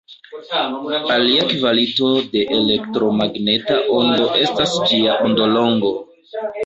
Alia 1.15 1.43
kvalito 1.51 2.09
de 2.31 2.41
elektromagneta 2.59 3.77
ondo 3.99 4.31
estas 4.47 4.75
ĝia 4.89 5.19
ondolongo. 5.29 5.93